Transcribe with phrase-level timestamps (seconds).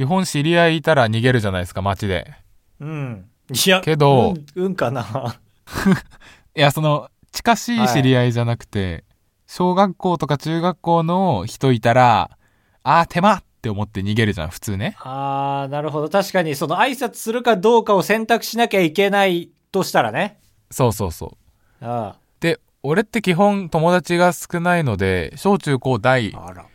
[0.00, 2.32] 基本知り合いいたら逃げるじゃないですか、街で。
[2.80, 3.28] うん。
[3.50, 5.38] いや、けどうん、うんかな。
[6.56, 9.04] いや、その、近しい知り合いじゃなくて、
[9.46, 12.30] 小学校とか中学校の人いたら、
[12.82, 14.96] あー、手間って思って逃げるじゃん、普通ね。
[15.00, 16.08] あー、なるほど。
[16.08, 20.38] 確かに、その挨拶するかどうかを選択しなきゃいけないとしたらね。
[20.70, 21.36] そうそうそ
[21.82, 21.84] う。
[21.86, 26.46] あで、俺って基本友達が少ないので、小中高大あ。
[26.46, 26.69] あら。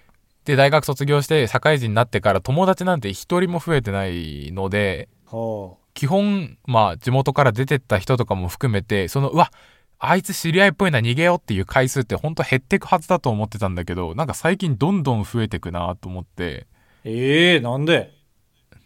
[0.45, 9.51] で大学卒業して社会人になってから友達なんて一人も増えてないので、ほ基本、まあ地元から出てった人とかも含めて、その、うわ、
[9.97, 16.67] あいつ知り合いっぽいな逃げようっていう回数ってほんと減ってくはずだと思ってたんだけど、なんか最近どんどん増えてくなと思って、
[17.05, 17.09] う。
[17.09, 18.11] ええなんで？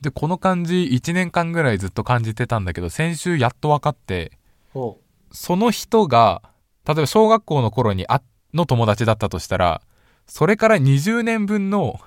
[0.02, 4.31] で、この感じ1年間ぐらいずっと感じてたんだけど、先週やっと分かって、
[4.73, 5.00] ほ
[5.31, 6.41] その人が、
[6.88, 8.22] 例えば小学校の頃にあ、
[8.53, 9.81] の友達だったとしたら、
[10.30, 12.00] それから20年分の、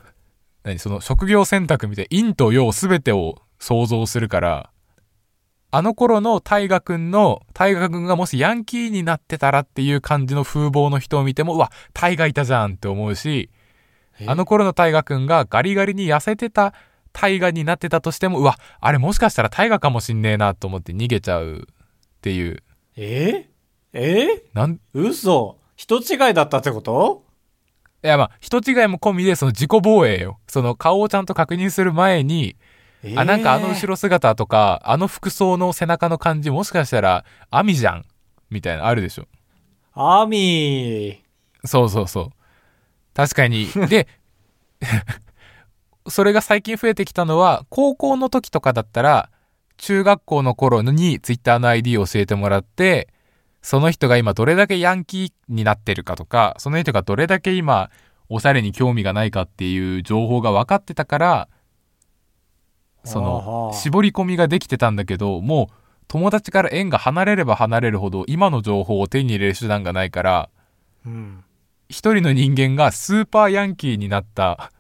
[0.63, 4.71] 何、その職業選択みたいな、陰と陽すべてを想像するから、
[5.75, 13.51] あの頃の大河君の、大河君がもしヤンキーになってたらっていう感じの風貌の人を見ても、うわ、大河いたじゃんって思うし、
[14.21, 14.25] う。
[14.31, 16.75] あの頃の大河君がガリガリに痩せてた
[17.13, 21.75] 大河になってたとしても、うわ、あれもしかしたら大河かもしんねえなと思って逃げちゃうっ
[22.21, 22.63] ていう、
[22.97, 23.49] え
[23.95, 24.27] え？
[24.27, 24.43] え？
[24.53, 25.59] なん、嘘。
[25.77, 27.25] 人違いだったってこと？
[28.05, 30.39] いやまあ、人違いも込みでその自己防衛よ。
[30.49, 32.57] その顔をちゃんと確認する前に、
[33.05, 38.05] えあ、なんかあの後ろ姿とか、あの服装の背中の感じもしかしたら、アミじゃん
[38.51, 39.27] みたいなのあるでしょ。
[39.95, 41.67] アミー。
[41.67, 42.31] そうそうそう。
[43.15, 43.69] 確かに。
[43.89, 44.09] で、
[46.09, 49.31] それが最近増えてきたのは、高校の時とかだったら、
[49.77, 53.09] 中学校の頃にツイッターの ID を教えてもらって、
[53.63, 57.91] その人が今どれだけヤンキーになってるかとか、その人がどれだけ今、
[58.29, 61.49] おしゃれに興味がないかっていう情報が分かってたから、
[63.05, 65.75] そあのは、絞り込みができてたんだけど、もう、
[66.09, 70.51] 友達から縁が離れれば離れるほど、今の情報を手に入れる手段がないから、
[71.07, 71.45] うん。
[71.89, 74.73] 一人の人間がスーパーヤンキーになった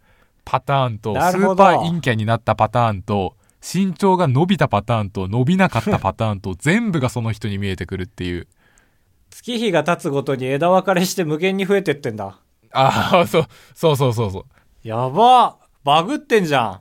[0.44, 8.48] パターンと、スーパー陰キャになったパターンと、身長が伸びたパターンと、伸びなかったパターンと、全部がその人に見えてくるっていう。
[9.42, 12.38] 月日が経つごとに枝分かれして無限に増えてってんだ。
[12.70, 14.44] ああ、そう、そうそうそうそう。
[14.82, 16.80] やばバグってんじゃん。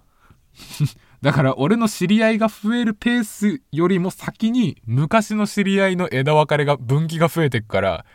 [1.22, 8.06] だから俺の知り合いが増えるペースよりも先に昔の知り合いの枝分かれが分岐が増えてくから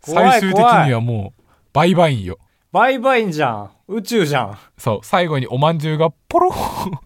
[0.00, 1.42] 最終的にはもう
[1.72, 2.38] バイバインよ
[2.70, 3.70] バイバインじゃん。
[3.88, 4.58] 宇宙じゃん。
[4.78, 7.00] そう最後におまんじゅうがポロッっ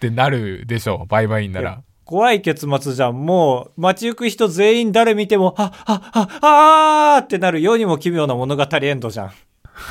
[0.00, 3.26] てなるでしょバイバインなら怖い結末じゃん。
[3.26, 9.32] もう、街行く人全員誰見ても、は、は、は、あーってなる世にも奇妙な物語エンドじゃん。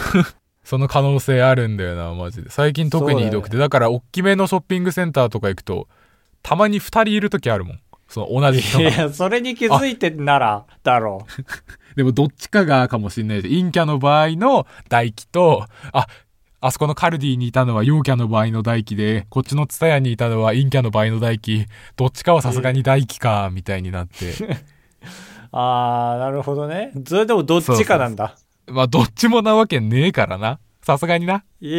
[0.65, 2.49] その可能性あるんだよなマジで。
[2.49, 3.57] 最近特にひどくて。
[3.57, 5.87] だ,、から大きめのショッピングセンターとか行くと
[6.41, 7.79] たまに2人いる時あるもん。
[8.07, 8.89] その同じ人が。
[8.89, 11.27] いや、それに気づいてんなら、だろ
[11.95, 16.07] でもどっちかがかもしんないし、陰キャの場合の大輝と、あ、
[16.59, 24.31] あそこのカルディにいたのは陽キャの場合の大輝で、こっちのツタヤにいたのは陰キャの場合の大輝、どっちかはさすがに大輝か、みたいになって。
[24.31, 24.33] う。
[25.51, 26.91] あー、なるほどね。
[27.05, 28.35] それでもどっちかなんだ。
[28.65, 30.59] まあ、どっちもなわけねえからな。
[30.81, 31.43] さすがにな。
[31.61, 31.77] いえい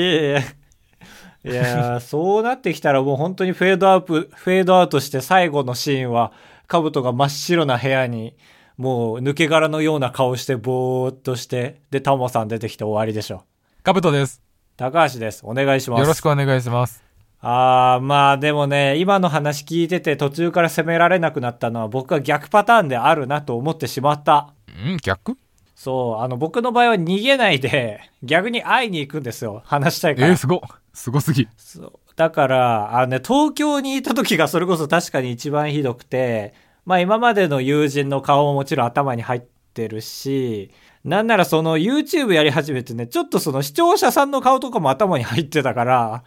[1.44, 1.50] え。
[1.50, 6.32] いやーそうなってきたらもう本当にフェードアウト、フェードアウトして最後のシーンは、
[6.66, 8.36] カブトが真っ白な部屋に、
[8.76, 13.42] もう抜け殻のような顔してぼーっとして、で、タモさん出てきて終わりでしょ。
[13.82, 14.47] カブトです。
[14.78, 15.40] 高橋です。
[15.44, 16.00] お願いします。
[16.02, 17.02] よろしくお願いします。
[17.40, 24.52] あー、まあでもね、今の話聞いてて途中から責められなくなったのは僕は逆パターンであるなと思ってしまった。
[24.80, 25.36] ん逆？
[25.74, 29.62] そう、あの僕の場合は逃げないで逆に会いに行くんですよ。
[29.64, 30.28] 話したいから。
[30.28, 30.62] えー、すご。
[30.94, 31.48] すごすぎ。
[31.56, 31.92] そう。
[32.14, 39.40] だから、あのね、東京にいた時がそれこそ確かに一番ひどくて、まあ今までの友人の顔ももちろん頭に入っ
[39.74, 40.70] てるし、
[41.04, 46.24] なんならその YouTube やり始めてね、ちょっとその視聴者さんの顔とかも頭に入ってたから、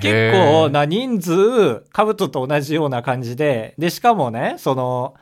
[0.00, 5.14] 結構な人数、カブトと同じような感じで、で、しかもね、その、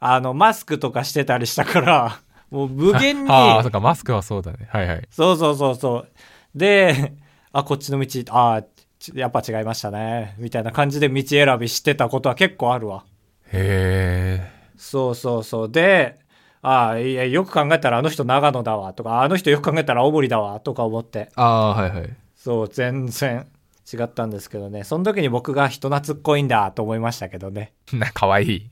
[0.00, 2.20] あの、マスクとかしてたりしたから、
[2.50, 4.68] もう無限に、ああ、そっか、マスクはそうだね。
[4.70, 5.08] はいはい。
[5.10, 6.08] そうそうそうそう。
[6.54, 7.14] で、
[7.52, 8.62] あ、こっちの道、あ
[8.98, 10.34] ちやっぱ違いましたね。
[10.38, 13.04] みたいな感じで道選びしてたことは結構あるわ。
[13.52, 14.50] へえ。
[14.76, 15.70] そうそうそう。
[15.70, 16.18] で、
[16.66, 21.30] あいや、よく考えたらあの人長野だわとか、あの人よく考えたら青森だわとか思って。
[21.34, 22.16] ああ、はいはい。
[22.34, 23.46] そう、全然
[23.92, 24.82] 違ったんですけどね。
[24.82, 27.74] その時に僕が人懐っこいんだと思いましたけどね。
[27.92, 28.70] な、かわいい。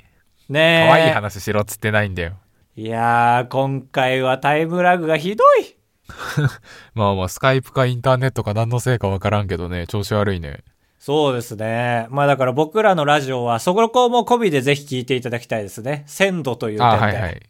[0.49, 0.87] ねえ。
[0.87, 2.33] かわいい話しろっつってないんだよ。
[2.77, 5.77] いやー、今回はタイムラグがひどい。
[6.95, 10.65] まあまあ、スカイプかインターネットか何のせいかわからんけどね、調子悪いね。
[10.99, 12.07] そうですね。
[12.11, 16.05] まあだから僕らのラジオは、そこも込みでぜひ聞いていただきたいですね。
[16.07, 16.95] 鮮度という点で。
[16.95, 17.43] あはいはい。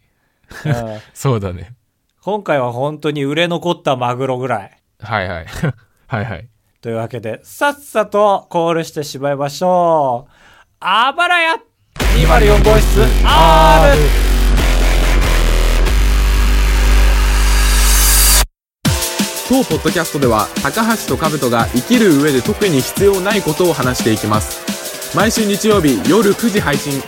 [0.64, 1.74] うんそうだね。
[2.20, 4.78] 今回は本当に売れ残ったマグロぐらい。
[5.00, 5.46] はいはい。
[6.06, 6.48] はいはい。
[6.80, 10.32] というわけで、さっさとコールしてしまいましょう。
[10.80, 11.56] あばらや
[11.96, 13.96] 204号室 R!
[19.48, 27.00] 当ポッドキャストでは高橋と兜が生きる上で特に必要ないことを話していきます毎週日曜日夜9時配信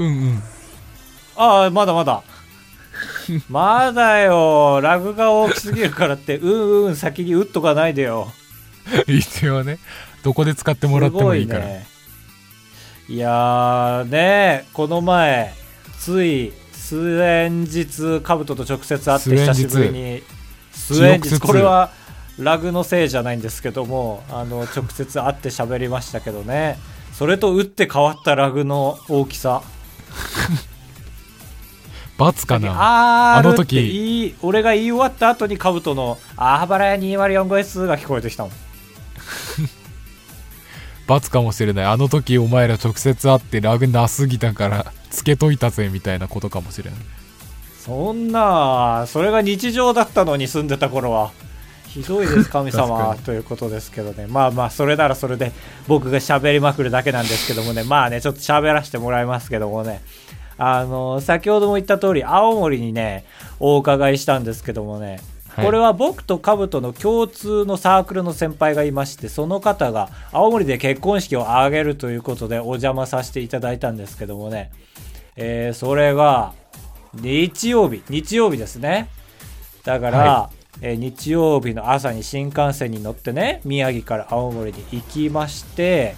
[0.00, 0.42] うんうん。
[1.36, 2.22] ああ、まだまだ。
[3.48, 4.80] まだよ。
[4.80, 8.32] ラグが大きすぎるからって、うんうん、先に打っとかないでよ。
[9.06, 9.78] 一応ね、
[10.22, 11.66] どこで使ってもらってもいいから。
[11.66, 11.86] ね。
[13.08, 15.52] いやーね、この前、
[15.98, 20.22] つい数年日、カブトと直接会って久しぶりに、
[20.72, 21.90] 数年日、これは
[22.38, 26.78] ラグのせいじゃないんですけども、あの、直接会って喋りましたけどね。
[27.12, 29.62] それと打って変わったラグの大きさ。
[32.18, 33.36] 罰かな？
[33.36, 38.52] あの時俺が言い終わった後にカブトの「あばらや204号 S」が聞こえてきたもん
[41.06, 41.84] 罰かもしれない。
[41.86, 47.00] あの時お前ら直接会ってラグなすぎたから、つけといたぜみたいなことかもしれない。
[47.84, 51.32] そんなそれが日常だったのに住んでた頃は
[51.90, 53.14] ひどいです神様。
[53.14, 53.22] に。
[53.24, 54.26] ということですけどね。
[54.28, 55.50] まあまあそれならそれで
[55.88, 57.82] 僕が喋りまくるだけなんですけどもね。
[57.82, 60.00] まあねちょっと喋らせてもらいますけどもね。
[60.56, 63.24] あの先ほども言った通り青森にね
[63.58, 65.20] お伺いしたんですけどもね。
[65.48, 65.64] はい。
[65.64, 74.70] これは僕とカブトの共通のサークルの先輩がいましてその方が青森で結婚式を挙げるということでお邪魔させていただいたんですけどもね、
[75.34, 76.54] えーそれが
[77.14, 78.04] 日曜日。
[78.08, 79.08] 日曜日ですね。
[79.84, 80.50] だから、は
[80.82, 86.14] えー日曜日の朝に新幹線に乗ってね宮城から青森に行きまして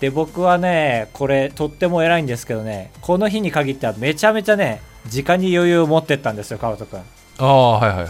[0.00, 7.00] で僕はねこれとっても偉いんですけどねこの日に限ってはめちゃめちゃね時間に余裕を持ってったんですよカブト君
[7.38, 8.08] ああ、はいはいはい。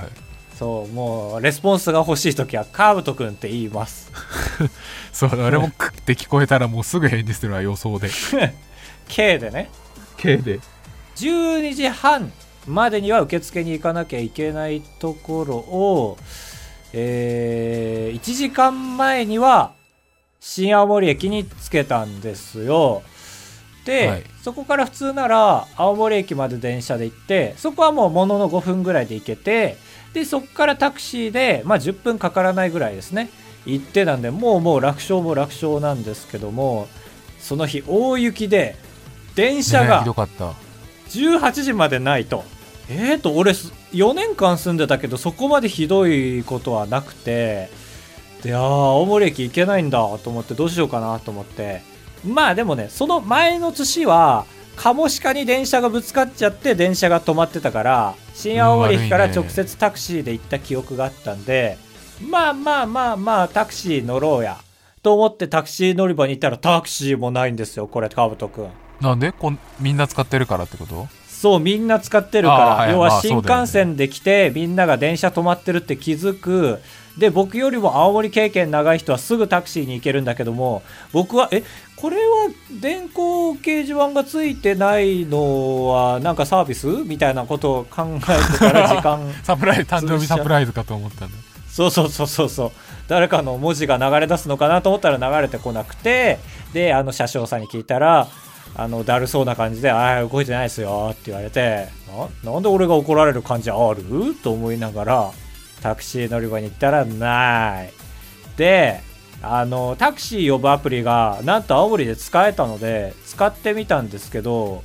[0.59, 4.13] そうもうレスポンスが欲しい時はカブト君って言います
[5.13, 8.09] そう、俺もクッて聞こえたらもうすぐ返事するわ、予想で。
[9.09, 9.71] K でね
[10.17, 10.61] K で。
[11.17, 12.33] 12時半
[12.67, 16.19] までには受付に行かなきゃいけないところを、
[16.93, 19.73] えー1時間前には
[20.39, 23.03] 新青森駅に着けたんですよ。
[23.85, 29.77] で、はいそこから普通なら青森駅まで電車で行ってそこはもうものの5分ぐらいで行けて
[30.13, 33.31] でそこからタクシーで、まあ、10分かからないぐらいですね
[33.67, 36.89] 行ってなんでもうもう楽勝も楽勝なんですけども
[37.39, 38.75] その日大雪で
[39.37, 40.55] 電車がねひどかった。
[41.11, 42.45] 18時までないと
[42.93, 47.71] えーと俺す4年間住んでたけどそこまでひどいことはなくて
[48.43, 51.83] であー青森駅行けないんだと思ってどうしようかなと思って。
[52.25, 54.47] まあでもねその前の年は
[54.77, 61.79] カモシカに電車がぶつかっちゃって電車が止まってたから新青森駅から直接タクシーで行った記憶があったんで、
[62.31, 64.57] まあまあまあまあタクシー乗ろうや
[65.03, 68.69] と思ってタクシー乗り場に行ったらタクシーもないんですよこれカブトくん
[69.01, 69.33] なんで？
[69.33, 71.09] こんみんな使ってるからってこと？
[71.43, 76.79] そうみんな使ってるから、要は新幹線で来て、みんなが電車止まってるって気づく。
[77.19, 81.63] で僕よりも青森経験長い人はすぐタクシーに行けるんだけども僕はえ
[81.95, 82.49] これは
[82.81, 91.35] 電光掲示板がついてないのはなんかサービスみたいなことを考えてたら時間 サプライズ、誕生日サプライズかと思ったんだ。
[91.69, 92.73] そうそうそうそうそう。
[93.09, 96.39] 誰かの文字が流れ出すのかなと思ったら流れてこなくて
[96.73, 98.29] であの車掌さんに聞いたら
[98.75, 101.89] あのだるそうな感じで「ああ動いてないですよ」って言われて
[102.45, 104.35] ななんで俺が怒られる感じある？
[104.43, 105.31] と思いながら
[105.83, 107.93] タクシー乗り場に行ったらない。
[108.57, 109.01] で
[109.43, 114.85] あのタクシー呼ぶアプリがなんと青森で使えたので使ってみたんですけど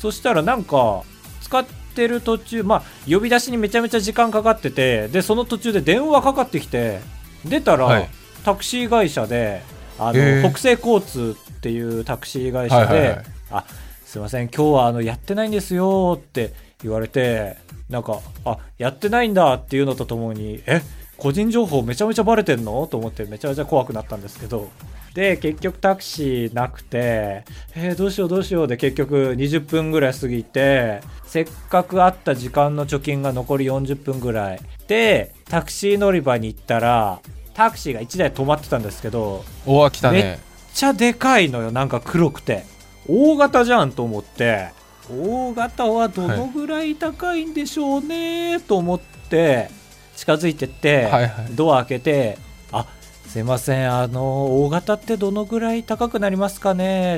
[0.00, 1.02] そしたらなんか
[1.40, 7.00] 使ってる途中まあ呼び出しにめちゃめちゃ時間かかっててでその途中で電話かかってきて
[7.44, 8.10] 出たら、はい。
[8.44, 9.62] タクシー会社で
[9.98, 13.24] あの、北西交通っていうタクシー会社で、はいはいはい。
[13.50, 13.64] あ
[14.04, 17.56] すいません今日はあのやってないんですよって言われて
[17.90, 20.80] なんかあやってないんだっていうのとともにえ
[21.18, 22.86] 個人情報めちゃめちゃバレてんの？
[22.86, 24.70] と思ってめちゃめちゃ怖くなったんですけど。
[25.14, 34.60] で結局タクシーなくてえーどうしようどうしようで結局20分ぐらい過ぎてせっかくあった時間の貯金が残り40分ぐらい。
[34.86, 37.20] でタクシー乗り場に行ったら
[37.58, 40.34] タクシーが1台止まってたんですけどおわ、来ためね。
[40.34, 42.64] っちゃでかいのよなんか黒くて
[43.08, 44.68] 大型じゃんと思って
[45.10, 49.70] 大型はどのぐらい高いんでしょうねと思って
[50.14, 52.38] 近づいてって、はいはいドア開けて
[52.70, 52.86] 「あ
[53.26, 57.16] すいませんあの大型ってどのぐらい高くなりますかね?」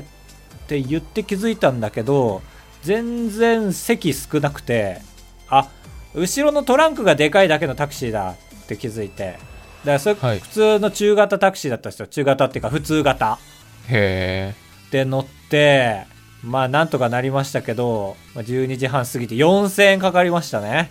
[0.64, 2.40] って言って気づいたんだけど
[2.82, 5.02] 全然席少なくて
[5.50, 5.68] あ
[6.14, 9.38] 後ろのトランクがでかいだけのタクシーだって気づいて
[9.84, 10.40] だからそれはい。
[10.40, 12.06] 普通の中型タクシーだったんですよ。
[12.06, 13.38] 中型っていうか普通型。
[13.88, 14.54] へ
[14.90, 16.06] で乗って
[16.42, 20.90] まあなんとかなりましたけどまあ12時半過ぎて4000円かかりましたね。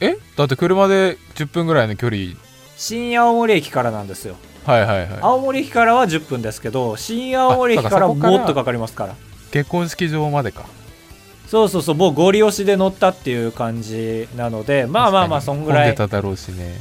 [0.00, 0.06] え？
[0.08, 2.34] えだって車で10分ぐらいの距離。
[2.76, 4.36] 新青森駅からなんですよ。
[4.64, 5.18] はいはいはい。
[5.20, 9.14] 青森駅からは10分ですけど新青森駅からもっとかかりますから。
[9.52, 10.64] 結婚式場までか。
[11.46, 15.80] そうそうそうもうゴリ押しで乗ったっていう感じなのでまあまあまあそんぐらい。
[15.80, 16.76] 混んでただろうしね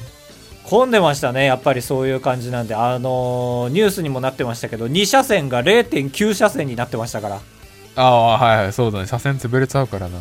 [0.69, 2.75] 混んでましたねやっぱりそういう感じなんで。
[2.75, 7.39] あのーニュースにもなってましたけど2車線が0.9車線になってましたから。
[7.95, 9.07] ああはいはいそうだね。
[9.07, 10.19] 車線潰れちゃうからな。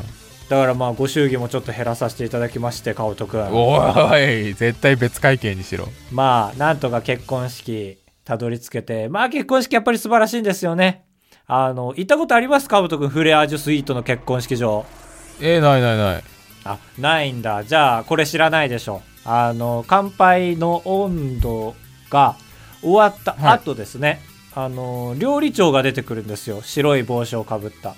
[0.48, 3.50] だからまあご祝儀もちょっと減らさせていただきまして顔とくん。
[3.52, 3.78] お
[4.18, 5.86] い絶対別会計にしろ。
[6.10, 9.08] まあなんとか結婚式たどり着けて。
[9.10, 11.04] まあ結婚式やっぱり素晴らしいんですよね。
[11.46, 12.68] あの行ったことあります？
[12.68, 14.86] かぶとくんフレアージュスイートの結婚式場。
[15.40, 16.24] えー、ないないない。
[16.64, 17.62] あないんだ。
[17.64, 21.74] じゃあこれ知らないでしょあの乾杯の温度
[22.08, 22.36] が
[22.80, 24.22] 終わった後ですね、
[24.54, 26.62] あの料理長が出てくるんですよ。
[26.62, 27.94] 白い帽子をかぶった。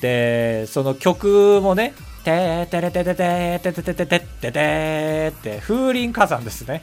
[0.00, 6.82] でその曲もね「てーてれてててててててててて」って風林火山ですね。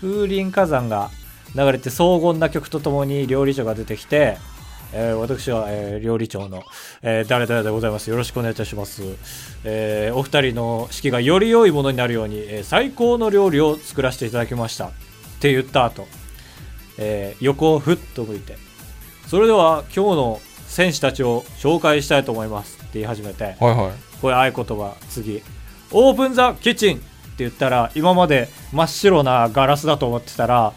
[0.00, 1.10] 風林火山が
[1.54, 4.38] 流れて荘厳な曲とともに料理長が出てきて
[4.92, 6.62] えー私は、えー料理長の、
[7.02, 8.10] えー誰々でございます。
[8.10, 9.02] よろしくお願いいたします。
[9.64, 14.86] えーお二人の式がより良いものになるように、えー最高の料理を作らせていただきました。
[14.86, 14.90] っ
[15.40, 16.06] て言った後、
[16.98, 18.56] えー横をふっと向いて、
[19.28, 25.42] それでは今日の選手たちを紹介したいと思いますって言い始めて、はいはいこれ合言葉次
[25.90, 27.04] オープンザキッチンって
[27.38, 30.72] 言ったら今まで真っ白なガラスだと思ってたら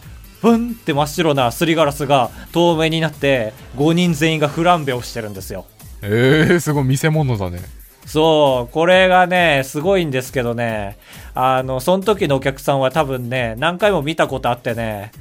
[0.46, 5.66] ブンって真っ白なすりガラスが透明になって5人全員がフランベをしてるんですよ。
[6.04, 7.62] えー、すごい見せ物だね。
[8.06, 11.00] そうこれがねすごいんですけどね。
[11.34, 15.12] あのその時のお客さんは多分ね何回も見たことあってね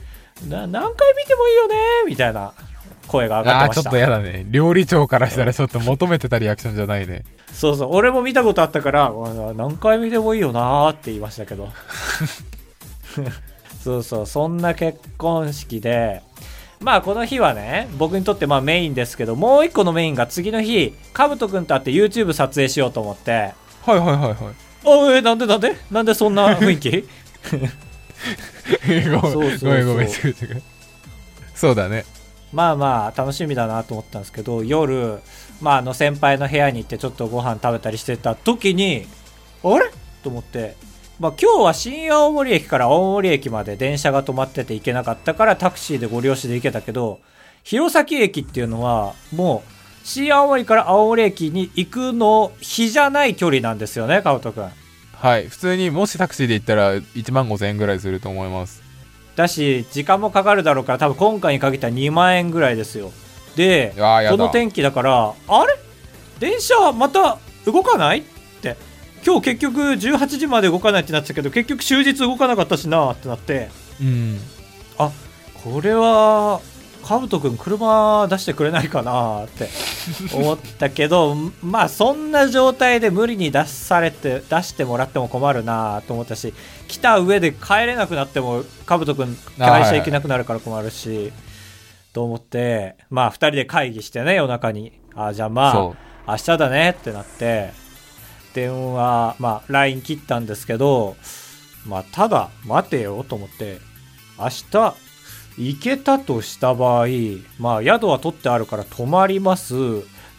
[0.47, 1.77] な何回見てもいいよね
[2.07, 2.53] みたいな
[3.07, 3.81] 声が上がってました。
[3.81, 4.47] あちょっとやだね。
[4.51, 7.25] 料理長からしたらちょっと求めてたリアクションじゃないね。
[7.51, 9.13] そうそう、俺も見たことあったから、
[9.57, 11.71] 何回見てもいいよなーって言いましたけど。
[13.85, 16.23] そうそう、そんな結婚式で、
[16.81, 23.53] まあこの日はね、僕にとってまあメインですけど、もう一個のメインが次の日、かぶとくんと会って YouTube 撮影しようと思って、
[23.85, 24.37] はいはいはいはい。
[24.85, 25.77] おえ、なんでなんで？
[25.91, 27.09] なんでそんな雰囲気？
[28.89, 30.09] ごめんごめんごめん。
[31.55, 32.07] そうだね。
[32.55, 35.19] まあまあ楽しみだなと思ったんですけど夜、
[35.61, 39.07] まあ、あの先輩の部屋に行ってちょっとご飯食べたりしてた時に
[39.63, 39.91] あれ？
[40.23, 40.77] と思って、
[41.21, 47.21] まあ、今日は新青森駅から青森駅まで電車が止まってて行けなかったからタクシーでご利用しで行けたけど
[47.63, 49.71] 弘前駅っていうのはもう
[50.07, 54.69] 新青森から青森駅に行くの日じゃない距離なんですよねカウト君。
[55.15, 55.49] はい。
[55.49, 58.83] 普通にもしタクシーで行ったら1万5000円ぐらいすると思います。
[59.37, 63.13] だし時間もかかるだろうから多分今回に限ったら2万円ぐらいですよ。
[63.57, 65.75] でこの天気だからあれ？
[66.39, 68.25] 電車また動かない？
[69.25, 73.71] 今日結局18時まで動かないってなってたけど結局終日動かなかったしなってなって。
[74.01, 74.39] うん。
[74.99, 75.11] あ
[75.63, 76.61] これは
[77.05, 79.69] カブト君車出してくれないかなって
[80.35, 86.55] 思ったけど まあそんな状態で無理に出されて出してもらっても困るなと思ったし
[86.89, 91.33] 来た上で帰れなくなってもカブト君会社行けなくなるから困るし、
[92.13, 94.93] と思ってまあ2人で会議してね夜中に。
[95.17, 97.73] あじゃあまあそ明日だねってなって
[98.55, 101.17] 電話まあ LINE 切ったんですけど
[101.87, 103.81] まあただ待てよと思って
[104.39, 104.95] 明日
[105.57, 107.07] 行けたとした場合
[107.59, 109.75] まあ宿は取ってあるから泊まります。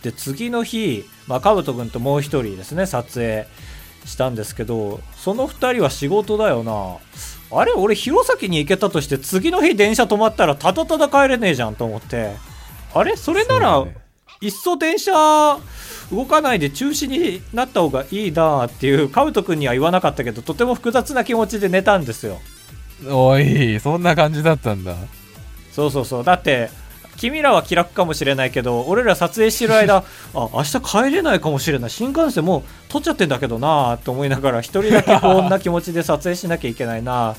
[0.01, 3.47] で次の日まあかぶと君ともう一人ですね撮影
[4.05, 6.97] したんですけどその2人は仕事だよな。
[7.51, 12.33] あれ俺弘前に行けたとして次の日電車止まったらただただ帰れねえじゃんと思って。
[12.93, 13.85] あれそれなら、
[14.39, 15.11] いっそ電車
[16.11, 22.39] 動かないで中止になった方がいいなっていうカブト君には言わなかったけどとても複雑な気持ちで寝たんですよ。
[23.09, 24.95] おいそんな感じだったんだ。
[25.71, 26.23] そうそうそう。
[26.23, 26.69] だって
[27.17, 29.97] 君らは気楽かもしれないけど俺ら撮影してる間
[30.35, 31.89] あ明日帰れないかもしれない。
[31.89, 37.35] 新幹線もう取っちゃってんだけどなと思いながら一人だけ不穏な気持ちで撮影しなきゃいけないな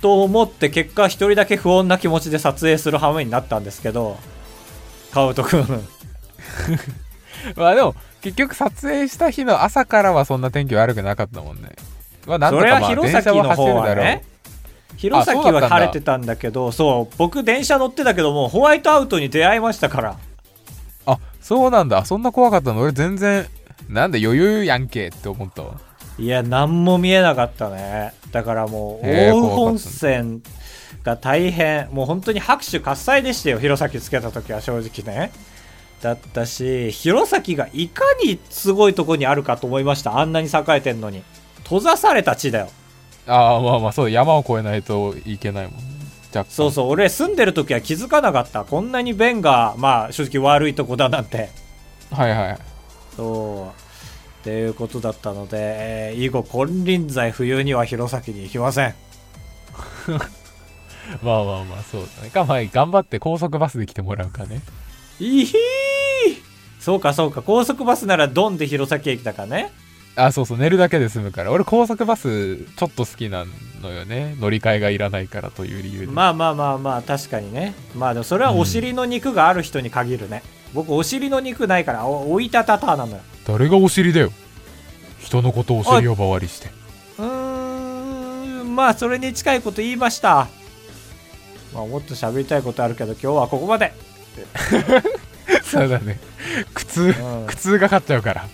[0.00, 4.18] と思って結果一人だけ不穏な気持ちで撮影する羽目になったんですけど
[5.12, 5.64] カブト君
[7.56, 11.70] まあでも結局撮影した日の朝からはそんな天気悪くなかったもんね。
[12.26, 14.24] まあ、なんとそれはかまあ弘前の方はね
[14.94, 14.96] う。
[14.96, 20.16] 弘前は晴れてたんだけどそう僕電車乗ってたけどもホワイトアウトに出会いましたから
[21.06, 22.04] あ、そうなんだ。
[22.04, 22.80] そんな怖かったの？
[22.80, 23.46] 俺全然、
[23.88, 25.74] なんで余裕やんけって思ったわ。
[26.16, 30.42] いや何も見えなかったねだからもう大本線
[31.02, 35.32] が大変もう本当に拍手喝采でしたよ弘前つけた時は正直ね
[36.04, 40.18] だったし弘前がいかにすごいとこにあるかと思いました。
[40.18, 41.22] あんなに栄えてんのに。
[41.64, 42.68] 閉ざされた地だよ。
[43.26, 45.84] ああ、まあまあそう、山を越えないといけないもんね。
[46.50, 46.90] そうそう。
[46.90, 48.64] 俺住んでる時は気づかなかった。
[48.64, 51.48] こんなに便がまあ正直悪いとこだなんて。
[52.10, 52.58] はいはい。
[53.16, 53.80] そう。
[54.40, 58.94] っていうことだったので、えー以後金輪際冬には弘前に行きません。
[61.22, 62.30] まあまあまあ、そうだね。
[62.30, 64.60] か、まあ、頑張って高速バスで来てもらうかね。
[65.20, 65.93] いひー
[66.84, 69.72] そうかそうか高速バスならドンで弘前駅だからね
[70.16, 71.50] あ、そうそう、寝るだけで済むから。
[71.50, 73.46] 俺、高速バス、ちょっと好きな
[73.82, 74.36] のよね。
[74.38, 76.06] 乗り換えがいらないからという理由で。
[76.06, 80.42] まあまあまあまあ確かにねまあでもそれはお尻の肉がある人に限るね、
[80.74, 84.30] 僕お尻の肉ないからお置いたたたなのよ誰がお尻だよ。
[85.18, 86.68] 人のことをお尻をばわりして。
[87.18, 90.48] うーんまあそれに近いこと言いました
[91.72, 93.94] まあもっと喋りたいことあるけど今日はここまで、
[95.64, 96.20] そうだね。
[96.72, 98.46] 苦痛、うん苦痛が勝っちゃうから。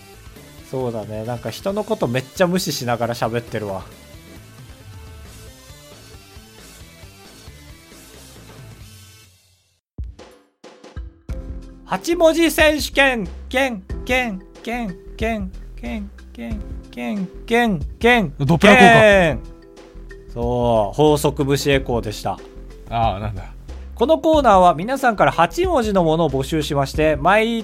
[0.71, 3.83] そうだねなんか人のことめっちゃ無視しながら喋ってるわ
[11.83, 19.43] 八文字選手権権権権権権権権権権ドップラー効
[20.33, 22.39] そう法則節エコーでした
[22.89, 23.53] ああ、なんだ。
[24.01, 27.63] このコーナーは皆さんから8文字のものを募集しまして毎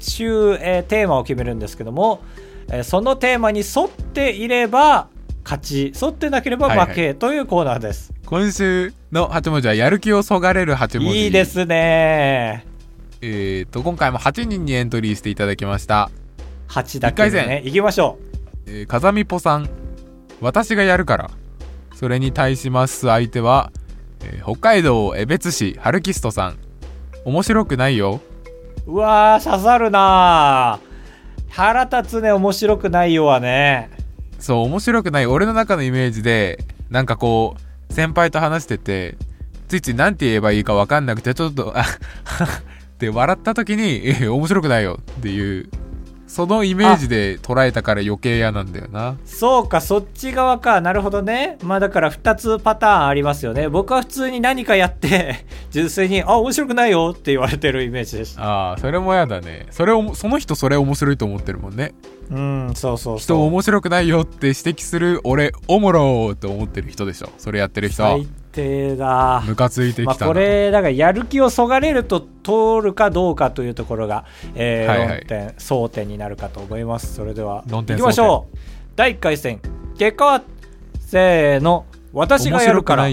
[0.00, 2.22] 週、えーテーマを決めるんですけども、
[2.68, 5.08] えーそのテーマに沿っていれば
[5.44, 11.24] 勝ち沿ってなければ負けというコーナーです、今週の8文字は、やる気をそがれる8文字。
[11.24, 11.44] いいで。
[11.44, 12.64] すね
[13.20, 16.10] えっ、と、今回も8人にエントリーしていただきました。
[16.68, 18.18] 8だけで一回ねいきましょ
[18.64, 19.68] えー、風見ぽさん。
[20.40, 21.30] 私がやるから。
[21.94, 23.70] それに対します相手は、
[24.24, 26.58] えー北海道江別市ハルキストさん。
[27.24, 28.20] 面白くないよ。
[28.86, 33.90] ううわー刺さるなー腹立つね面白くないよはね
[34.38, 35.26] そう、面白くない。
[35.26, 36.58] 俺の中のイメージで、
[36.90, 37.56] なんかこ
[37.88, 39.16] う、先輩と話してて、
[39.68, 41.86] ついつい何て言えばいいか分かんなくて、ちょっと、あ っ
[42.98, 45.70] て笑った時に、え、面白くないよっていう、
[46.34, 49.16] そのイメージで捉えたから余計嫌なんだよな。
[49.24, 59.66] そうかそっち側かなるほどねまあだから2つパターンありますよね僕は普通に何かやって 純粋に「あ面白くないよ」って言われてるイメージでしたああ、それも嫌だね。
[59.70, 61.94] それを、その人それ面白いと思ってるもんね。
[62.30, 67.28] うんそうそう人そう面白くないよって指摘する俺、おもろーって思ってる人でしょ。
[67.38, 68.24] それやってる人。
[68.54, 70.24] 最低だムカついてきまあ。
[70.24, 75.08] これだからやる気をそがれると通るかどうかというところが、えーはいはい。
[75.08, 77.14] 論点争点になるかと思います。
[77.14, 78.58] それでは論点いきましょう。
[78.94, 79.60] 第1回戦。
[79.98, 80.42] 結果は
[81.00, 81.86] せーの。
[82.12, 83.08] 私がやるから。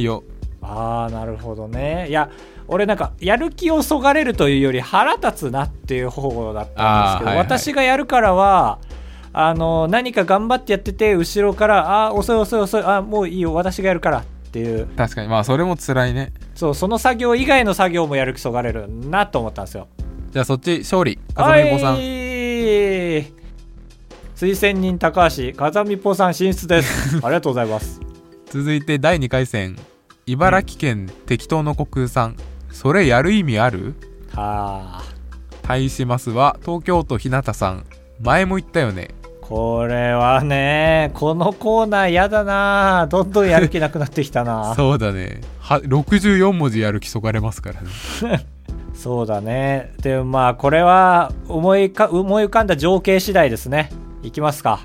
[0.63, 2.07] ああなるほどね。
[2.09, 2.29] いや
[2.67, 7.37] 俺なんかやる気をそがれるというより腹立つなっていう方だったんですけど、はいはい。
[7.37, 8.79] 私がやるからは
[9.33, 16.33] あの何か頑張ってやってて後ろから「あー遅い遅い遅いあーもういいよ私がやるから」っていう確かに、まあそれも辛いね。
[16.55, 19.87] そうその作業以外の作業もやる気そがれるなと思ったんですよ
[20.31, 21.17] じゃあそっち勝利。
[21.33, 21.93] 風見ぽさん。
[21.93, 23.41] はい
[24.35, 28.01] 推薦人高橋風見ぽさん進出です ありがとうございます
[28.47, 29.77] 続いて第2回戦。
[30.25, 32.35] 茨城県適当の虚空さん。
[32.71, 33.95] それやる意味ある？
[34.33, 35.03] はあ
[35.61, 37.85] 対しますは東京都日向さん。
[38.19, 39.09] 前も言ったよね。
[39.51, 45.41] これはねこのコーナーやだなどんどんやる気なくなってきたな そうだね。
[45.59, 48.45] は、64文字やる気そがれますからね。
[48.95, 53.89] そうだねでもまあこれは思いか思い浮かんだ情景次第ですね
[54.23, 54.81] いきますか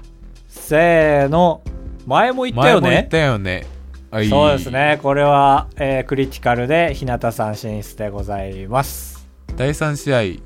[0.49, 1.61] せーの
[2.07, 3.67] 前も言ったよね前も言ったよね。
[4.11, 4.71] はいそうです。
[4.73, 10.41] ねこれは、えークリティカルで日向さん進出でございます第3試合、え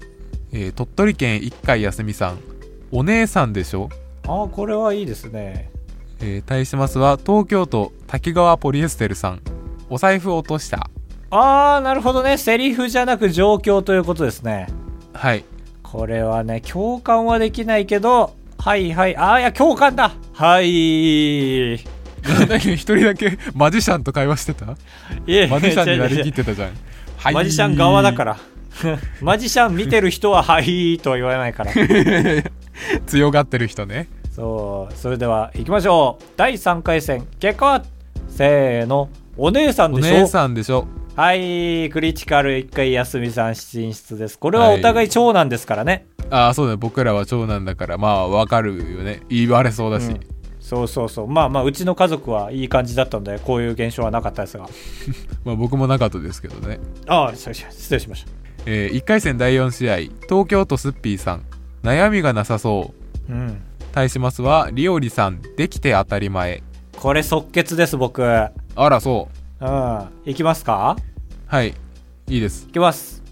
[0.52, 2.38] ー鳥取県一回休みさん。
[2.92, 3.88] お姉さんでしょ？
[4.32, 5.70] あこれはいいですね。
[6.20, 9.40] えー対しますは東京都滝川ポリエステルさん。
[9.88, 10.88] お財布落とした。
[11.30, 12.36] あーなるほどね。
[12.38, 14.68] セリフじゃなく状況ということですね。
[15.12, 15.44] はい。
[15.82, 19.16] これはね共感はできないけどはいはい。
[19.16, 20.12] あーいや共感だ。
[20.34, 21.74] はい。
[21.74, 24.76] 一人だけ マジシャンと会話してた？
[25.26, 26.70] えマジシャンになりきってたじゃん。
[27.16, 27.34] はい。
[27.34, 28.36] マジシャン側だから。
[29.20, 31.72] マジシャン見てる人は「はい」とは言わないから。
[33.06, 34.08] 強がってる人ね。
[34.40, 37.82] そうそれでは行きましょう第3回戦結果は
[38.28, 40.14] せーのお姉さんおでしょ？
[40.14, 40.86] 姉さんでしょ。
[41.16, 46.76] はいクリティカル1回休みさん進出ですこれはお互い長男ですからね、ああ、そうだね。
[46.78, 49.20] 僕らは長男だから、まあ、わかるよね。
[49.28, 50.06] 言われそうだし。
[50.08, 50.20] うん
[50.60, 54.68] そうそうそうまあまあうちの家族はいい感じだったのでこういう現象はなかったですが
[55.44, 56.78] まあ、僕もなかったですけどね。
[57.08, 57.48] ああ失
[57.92, 58.30] 礼しました
[58.66, 59.96] え1回戦第4試合、
[60.28, 61.42] 東京都スッピーさん。
[61.82, 62.92] 悩みがなさそ
[63.28, 63.32] う。
[63.32, 65.42] うん対しますは、リオリさん。
[65.56, 66.62] できて当たり前。
[66.98, 69.28] これ即決です僕うんあら、そ
[69.62, 70.30] う。
[70.30, 70.96] いきますか？
[71.46, 71.74] はい。
[72.28, 72.66] いいです。
[72.68, 73.22] いきます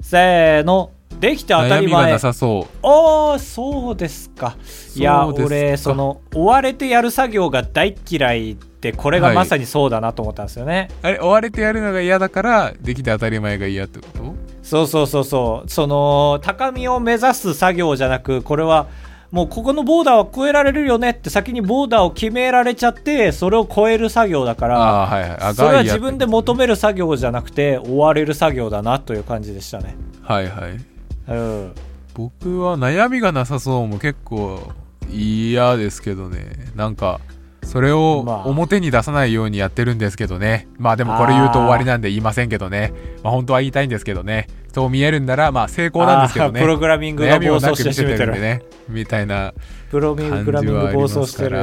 [0.00, 2.86] せーのできて当たり前悩みがなさそう。
[2.86, 4.56] ああそうですか
[4.96, 14.34] いや俺その追われてやる作業が大嫌いってこれがまさにそうだなと思ったんですよね、あれ、追われてやるのが嫌だから、できて当たり前が嫌ってこと？
[14.62, 18.88] そうそうそうそうその高みを目指す作業じゃなくこれは
[19.32, 25.30] もうここのボーダーは越えられるよねって先にボーダーを決められちゃってそれを超える作業だからはいはい。
[25.40, 30.80] あそれは自分で求める作業じゃなくて追われる作業だなという感じでしたねはいはい。
[31.28, 31.74] うん
[32.14, 34.70] 僕は悩みがなさそうも結構
[35.10, 36.70] 嫌ですけどね。
[36.76, 37.20] なんか、
[37.64, 40.68] それをまあ表に出さないようにやってるんですけどね。
[40.78, 42.92] まあでもこれ言うと終わりなんで言いませんけどね。
[43.22, 44.48] まあ本当は言いたいんですけどね。
[44.72, 46.60] そう見えるんなら、まあ成功なんですけどね。
[46.60, 48.62] プログラミングが暴走してめてるね。
[48.88, 49.54] みたいな
[49.90, 51.58] プログラミング暴走してる。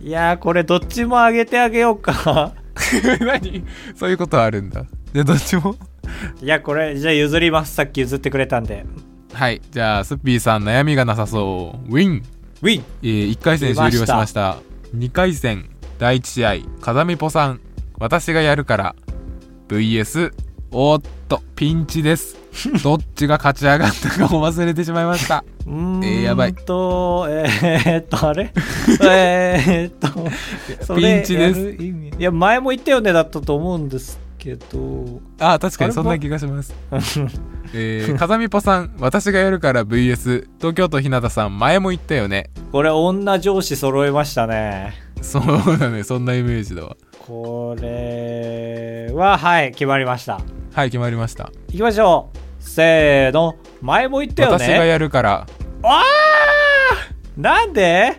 [0.00, 2.52] いやーこれどっちも上げてあげようか
[3.20, 3.64] 何？
[3.96, 4.84] そういうことあるんだ。
[5.12, 5.76] じゃあどっちも？
[6.42, 8.84] いやこれじゃあ譲りますさっき譲ってくれたんで
[9.32, 9.60] はい。
[9.70, 11.92] じゃあ、スッピーさん悩みがなさそう。
[11.92, 12.22] ウィン
[12.62, 14.58] ウィンえー、1回戦終了しました
[14.96, 17.60] 2回戦第1試合風見ぽさん
[17.98, 18.96] 私がやるから。
[19.68, 20.32] VS
[20.70, 22.36] おーっとピンチです。
[22.82, 25.44] どっちが勝ち上がったかも忘れてしまいました。
[25.66, 26.54] えーやばい。
[26.54, 28.52] とえー、っとあれ？
[29.02, 30.30] えー、
[30.82, 31.70] っとピンチです。
[31.70, 36.72] いや前も言ったよねだったと思うんですけどあー確かにそんな気がします。
[37.74, 42.50] えー、風見ぽさん 私がやるから VS 東京都ひなたさん前も言ったよね。
[42.70, 44.94] これ女上司揃えましたね。
[45.20, 46.96] そうだねそんなイメージだわ。
[47.26, 50.40] これははい決まりました。
[50.74, 51.50] はい決まりました。
[51.70, 52.38] いきましょう。
[52.60, 53.56] せーの。
[53.82, 55.46] 前も言ったよ私がねやるから。
[55.82, 57.40] あー！
[57.40, 58.16] なんで？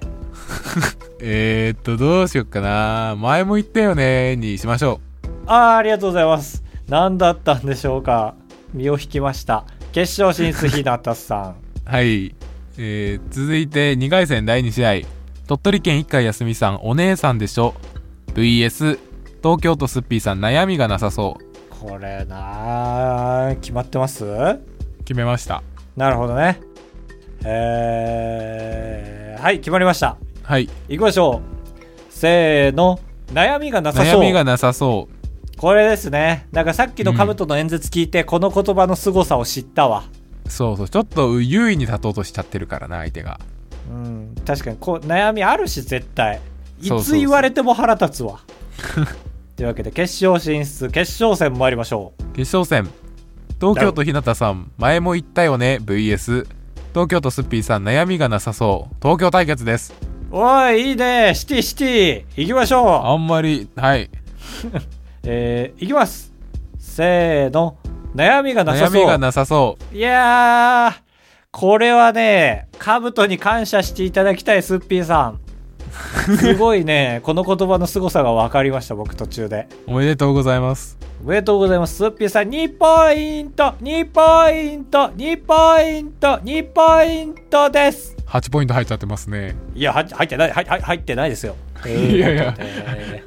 [1.21, 3.15] えー、っとどうしよっかな。
[3.17, 4.99] 前も言ったよねにしましょ
[5.47, 6.63] あーありがとうございます。
[6.87, 8.35] 何だったんでしょうか。
[8.73, 9.65] 身を引きました。
[9.93, 11.51] 決勝進出ひなたさん。
[11.51, 11.55] う
[11.89, 12.35] はい、
[12.77, 15.07] えー、続いて2回戦第2試合。
[15.47, 17.73] 鳥取県一回休みさんお姉さんでしょ。
[18.33, 18.99] VS
[19.41, 21.43] 東京都すっぴーさん悩みがなさそう。
[21.89, 24.25] これなー決まってます？
[25.05, 25.63] 決めました。
[25.95, 26.59] なるほどね。
[27.45, 30.17] えー、はい決まりました。
[30.43, 30.63] はい。
[30.89, 31.41] いきましょ
[32.09, 32.13] う。
[32.13, 32.99] せーの。
[33.33, 34.21] 悩みがなさそう。
[34.21, 35.07] 悩みがなさそ
[35.57, 36.47] これですね。
[36.51, 40.03] なんかさっきのカブトの演説聞いて、この言葉の凄さを知ったわ。
[40.45, 43.39] うそうそうちょっと優位に立とうとしちゃってるからな相手が。
[43.89, 46.39] うん確かにこう悩みあるし絶対。
[46.81, 48.39] いつ言われても腹立つわ。
[49.55, 52.23] というわけで決勝進出決勝戦参りましょう。
[52.35, 52.91] 決勝戦。
[53.59, 56.45] 東京都ひなたさん前も言ったよね VS
[56.93, 58.95] 東京都すっぴーさん悩みがなさそう。
[59.01, 59.93] 東京対決です。
[60.29, 61.33] おいいいね。
[61.33, 62.41] シティシティ。
[62.43, 62.87] 行きましょう。
[62.87, 64.11] あんまりはい
[65.29, 66.33] えー、いきます。
[66.79, 67.77] せーの。
[68.15, 68.95] 悩みがなさそう。
[68.95, 69.95] 悩みがなさそう。
[69.95, 71.01] いやー
[71.51, 75.39] これはねカブトに感謝していただきたいスッピーさん。
[76.37, 77.19] すごいね。
[77.27, 79.67] この言葉の凄さが分かりました僕途中で。
[79.85, 80.97] おめでとうございます。
[81.21, 81.95] おめでとうございます。
[81.95, 83.73] スッピーさん2ポイント。
[83.81, 85.09] 2ポイント。
[85.09, 86.27] 2ポイント。
[86.37, 88.15] 2ポイントです。
[88.27, 89.57] 8ポイント入っちゃってますね。
[89.75, 90.51] いやは入ってない。
[90.51, 91.57] 入ってないですよ。
[91.85, 92.53] いやいや。
[92.53, 92.81] という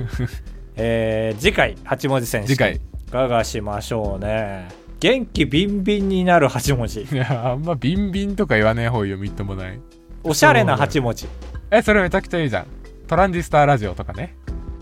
[0.06, 2.48] ことでえー次回8文字選手。
[2.48, 2.80] 次回。
[3.12, 4.68] がしましょうね。
[4.98, 7.02] 元気ビンビンになる8文字。
[7.12, 9.78] いやあんまビンビンとか言わねえ方よみっともない。
[10.24, 11.28] おしゃれな8文字。
[11.70, 12.66] えそれめちゃくちゃいいじゃん。
[13.06, 14.36] トランジスターラジオとかね。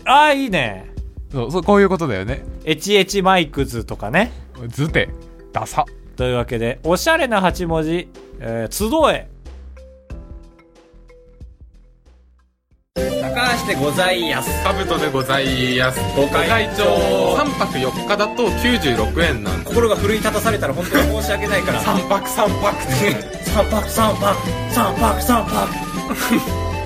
[0.05, 0.85] ああいいね。
[1.31, 2.43] そうそうこういうことだよね。
[2.63, 4.31] エチエチマイクズとかね。
[4.69, 5.09] ズテ
[5.51, 5.85] ダサ。
[6.15, 8.09] というわけでおしゃれな8文字、
[8.39, 9.27] えー集え
[13.39, 14.63] 高橋でございやす。
[14.65, 15.99] カブトでございます。
[16.13, 16.83] ご会長。
[17.37, 21.81] 3泊4日だと96円なんで心が奮い立たされたら本当に申し訳ないから。
[21.81, 22.83] 3泊3泊。
[22.83, 23.15] って
[23.49, 23.89] 三泊。
[23.89, 24.71] 三泊三泊。
[24.83, 25.69] 三泊三泊。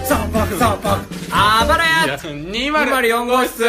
[0.06, 0.98] 三泊
[1.32, 2.18] あばらや。
[2.18, 3.66] 204号室。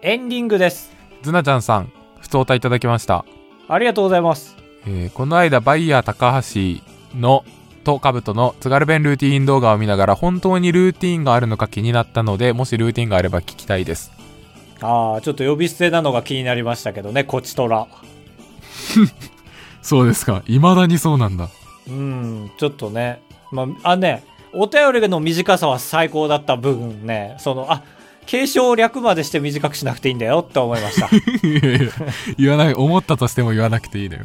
[0.00, 0.90] エンディングです。
[1.20, 3.26] ズナちゃんさん、ふつおたいただきました。
[3.68, 4.56] ありがとうございます。
[4.86, 6.80] えーこの間バイヤー高橋
[7.18, 7.44] の
[7.82, 14.12] とカブトの津軽弁ルーティーン動画を見ながら本当にルーティーンがあるのか気になったのでもしルーティーンがあれば聞きたいです。
[14.82, 17.86] ああちょっと呼び捨てなのが気になりましたけどねこちとら。
[19.82, 20.42] そうですか。
[20.46, 21.48] 未だにそうなんだ。
[21.88, 23.20] うんちょっとね。
[23.50, 27.36] まああねお便りの短さは最高だった分ね。
[27.38, 27.82] そのあ
[28.26, 31.06] 継承略までして短くしなくていいんだよって思いました。
[31.46, 31.90] いやいや
[32.38, 34.24] 言わない思ったとしても言わなくていいのよ。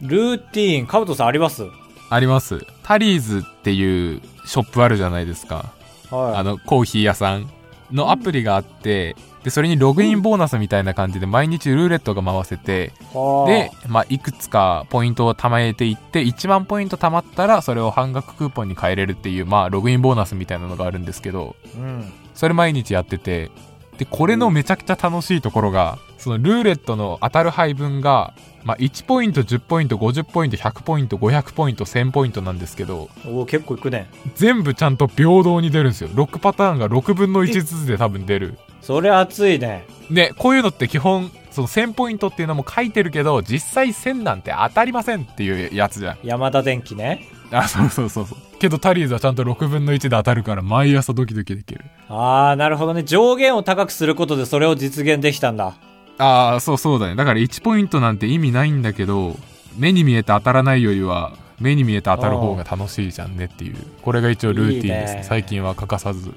[0.00, 1.64] ルーティーンカブトさんあります？
[2.14, 2.66] あります。
[2.82, 5.72] タリーズっていうショップあるじゃないですか。
[6.10, 6.36] はい。
[6.36, 7.50] あのコーヒー屋さん
[7.90, 13.50] のアプリがあってでそれにログインボーナスみたいな感じで毎日ルーレットが回せてはあ。
[13.50, 22.12] で、まあ、いくつかポイントを貯めていって1万ポイント貯まったらそれを半額クーポンに変えれるっていう、まあ、ログインボーナスみたいなのがあるんですけどうん。
[22.34, 23.50] それ毎日やってて
[23.98, 28.32] でこれのめちゃくちゃ楽しいところがそのルーレットの当たる配分が、
[28.64, 34.08] まあ、1ポイント10ポイント50ポイント100ポイント500ポイント1000ポイントなんですけどおー結構いくね。
[34.34, 36.08] 全部ちゃんと平等に出るんですよ。
[36.10, 38.58] 6パターンが6分の1ずつで多分出る。
[38.80, 39.84] それ熱いね。
[40.10, 46.18] でこういうのって基本その1000ポイントっていうのも書いてるけど実際1000なんて当たりませんっていうやつじゃん。
[46.22, 47.28] 山田電機ね。
[47.50, 48.38] あそうそうそうそう。
[48.58, 51.84] けどタリーズはちゃんと6分の1で当たるから毎朝ドキドキできる。
[52.08, 53.02] ああなるほどね。
[53.02, 55.74] 上限を高くすることでそれを実現できたんだ
[56.22, 57.16] ああそうそうだね。
[57.16, 59.36] だから1ポイントなんて意味ないんだけど
[59.76, 63.76] 目に見えて当たらないよりは目に見えて当たる方が楽しいじゃんねっていう。
[64.02, 65.24] これが一応ルーティンですいいね。
[65.24, 66.30] 最近は欠かさず。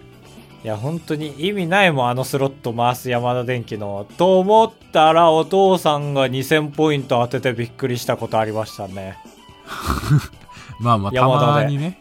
[0.64, 9.16] いや本当に意味ないもんあのスロット回す山田電機のと思ったらお父さんが2000ポイント当ててびっくりしたことありましたね。
[10.82, 12.00] まあまあたまにね。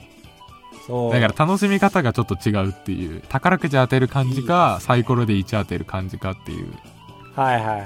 [0.87, 1.13] そう。
[1.13, 3.23] だから楽しみ方がちょっと違うっていう。
[3.29, 6.73] 宝くじ当てる感じかサイコロで1当てる感じかっていう
[7.35, 7.85] はいはいはい。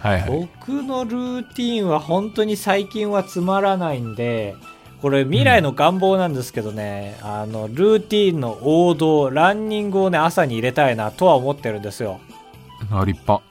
[0.00, 0.48] はいはい。
[0.58, 4.54] 僕のルーティンは本当に最近はつまらないんで
[5.02, 12.20] これ未来の願望なんですけどね、あのルーティンの王道ランニングをね朝に入れたいなとは思ってるんですよ。
[12.90, 13.42] あ立派。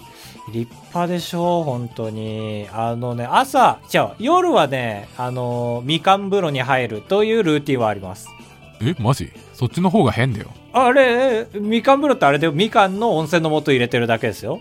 [0.53, 2.67] 立派でしょ本当に。
[2.71, 8.27] あのね朝じゃあ夜はねあのみかん風呂に入るというルーティンはあります。
[8.81, 9.31] えマジ？
[9.53, 10.47] そっちの方が変だよ。
[10.73, 14.59] あれみかん風呂ってあれでみかんの温泉の素入れてるだけですよ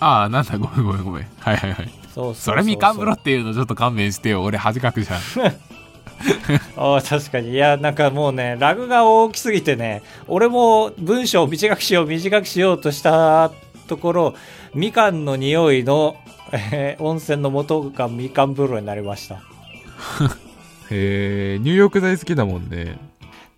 [0.00, 1.26] ああなんだごめんごめんごめん。
[1.40, 1.90] はいはいはい。
[2.14, 5.20] そうそうそれみかん風呂っていうのちょっと勘弁してよ俺恥かくじゃん。
[6.76, 7.50] ああ確かに。
[7.50, 13.50] いやなんかもうねラグが大きすぎてね俺も文章を短くしよう短くしようとした
[13.86, 14.34] ところ
[14.74, 16.16] みかんの匂いの、
[16.52, 19.36] えー温泉の素がみかん風呂になりました。
[20.90, 22.96] へえ入浴剤好きだもんね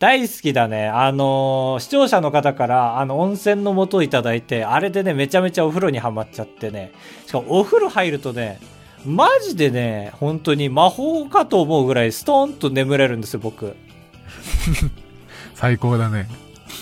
[0.01, 0.89] 大好きだね。
[0.89, 6.93] あのー視聴者の方からあの温泉の素をいただいてあれでねめちゃめちゃお風呂にはまっちゃってね。
[7.27, 8.59] しかもお風呂入るとね
[9.05, 13.77] マジでね本当に魔法かと思うぐらいストーンと眠れるんですよ僕。
[15.55, 16.27] 最高だね。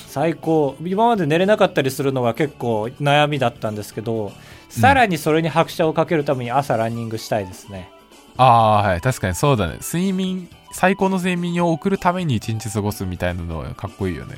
[0.06, 0.76] 最高。
[0.84, 4.30] 今まで寝れなかったりするのが結構悩みだったんですけど
[4.68, 7.90] さらにそれに拍車をかけるために朝ランニングしたいですね、
[8.38, 9.00] ああはい。
[9.00, 9.78] 確かにそうだね。
[9.82, 14.36] 睡眠最高の睡眠を送るために一日過ごすみたいなのはかっこいいよね。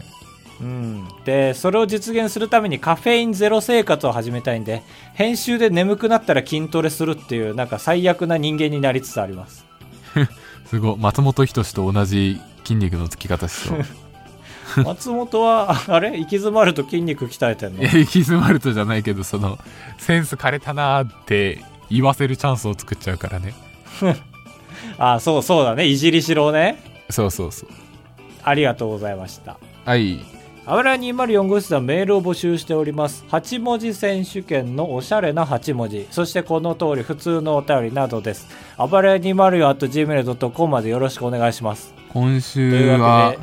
[0.61, 4.83] うん、でそれを実現するためにカフェインゼロ生活を始めたいんで
[5.15, 9.65] 編集で眠くなったら筋トレするっていうなんか最悪な人間になりつつあります。
[10.67, 10.97] すごい。
[10.99, 13.85] 松本人志と同じ筋肉のつき方しそう。
[14.85, 16.11] 松本はあれ？
[16.11, 17.83] 行き詰まると筋肉鍛えてんの？
[17.83, 19.59] 行き詰まるとじゃないけどその
[19.99, 23.53] センス枯れたなーって言わせるチャンスを作っちゃうからね
[24.99, 27.69] あそうそうだねいじりしろねそうそうそう
[28.43, 30.21] ありがとうございましたはい
[30.67, 33.25] あばら204号室ではメールを募集しております。
[33.29, 36.07] 8文字選手権のおしゃれな8文字。
[36.13, 38.47] そしてこの通り普通のお便りなどです。
[38.77, 41.93] あばら 204.gmail.com までよろしくお願いします。
[42.13, 43.35] 今週は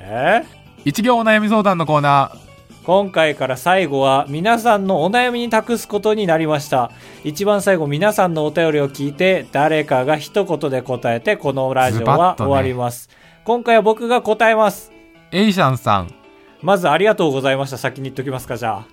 [0.00, 0.42] え
[0.84, 2.39] 一行お悩み相談のコーナー
[2.84, 6.90] 今回から最後は皆さんのお悩みに託すことになりました。
[7.24, 13.10] 一番最後皆さんのお便りを聞いて誰かが一言で答えてこのラジオは終わります。
[13.44, 14.92] 今回は僕が答えます。
[15.30, 16.14] ーエイシャンさん、
[16.62, 17.78] まずありがとうございました。
[17.78, 18.86] 先に言っときますか、じゃあ。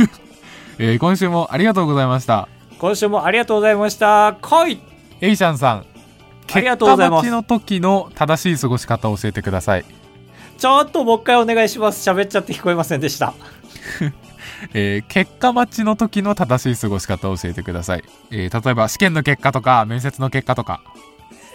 [0.78, 2.48] えー今週もありがとうございました
[2.78, 4.36] 今週もありがとうございました。
[4.42, 4.80] 来い
[5.22, 5.86] エイシャンさん
[6.52, 9.84] ありがとうございます結果待ちの時の正しい過ごし方を教えてください、
[10.58, 12.08] ちょっともう一回お願いします。
[12.08, 13.34] 喋っちゃって聞こえませんでした。
[14.72, 20.80] えー結果待ちの時の正しい過ごし方を教えてください、えー例えば試験の結果とか面接の結果とか。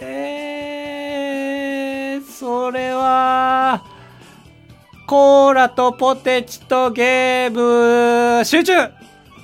[0.00, 3.82] えー、それは、
[5.06, 8.72] コーラとポテチとゲーム、集中!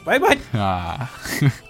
[0.04, 0.38] バイバイ!
[0.54, 1.67] あー